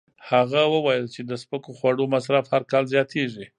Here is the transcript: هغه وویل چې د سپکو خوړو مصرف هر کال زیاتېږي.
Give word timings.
هغه 0.29 0.61
وویل 0.73 1.05
چې 1.13 1.21
د 1.29 1.31
سپکو 1.41 1.71
خوړو 1.77 2.05
مصرف 2.15 2.45
هر 2.53 2.63
کال 2.71 2.83
زیاتېږي. 2.93 3.45